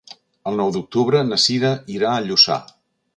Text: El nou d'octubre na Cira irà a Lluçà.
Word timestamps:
El 0.51 0.55
nou 0.59 0.71
d'octubre 0.77 1.21
na 1.29 1.39
Cira 1.43 1.71
irà 1.99 2.15
a 2.15 2.25
Lluçà. 2.31 2.59